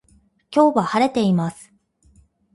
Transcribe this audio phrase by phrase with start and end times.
[0.49, 1.71] 今日は晴れています